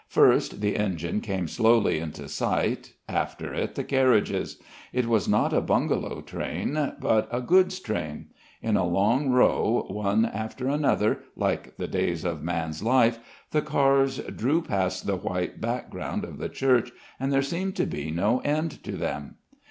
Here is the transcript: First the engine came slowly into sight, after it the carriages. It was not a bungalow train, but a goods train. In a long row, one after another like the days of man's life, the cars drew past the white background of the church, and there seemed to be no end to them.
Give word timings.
First 0.07 0.61
the 0.61 0.77
engine 0.77 1.21
came 1.21 1.47
slowly 1.47 1.99
into 1.99 2.27
sight, 2.27 2.93
after 3.07 3.53
it 3.53 3.75
the 3.75 3.83
carriages. 3.83 4.57
It 4.91 5.05
was 5.05 5.27
not 5.27 5.53
a 5.53 5.61
bungalow 5.61 6.21
train, 6.21 6.93
but 6.99 7.29
a 7.31 7.39
goods 7.39 7.79
train. 7.79 8.29
In 8.63 8.75
a 8.75 8.83
long 8.83 9.29
row, 9.29 9.85
one 9.89 10.25
after 10.25 10.67
another 10.67 11.19
like 11.35 11.77
the 11.77 11.87
days 11.87 12.25
of 12.25 12.41
man's 12.41 12.81
life, 12.81 13.19
the 13.51 13.61
cars 13.61 14.17
drew 14.17 14.63
past 14.63 15.05
the 15.05 15.17
white 15.17 15.61
background 15.61 16.23
of 16.23 16.39
the 16.39 16.49
church, 16.49 16.89
and 17.19 17.31
there 17.31 17.43
seemed 17.43 17.75
to 17.75 17.85
be 17.85 18.09
no 18.09 18.39
end 18.39 18.83
to 18.83 18.93
them. 18.93 19.35